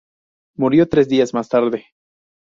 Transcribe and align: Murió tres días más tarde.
Murió 0.57 0.89
tres 0.89 1.07
días 1.09 1.31
más 1.35 1.47
tarde. 1.47 1.85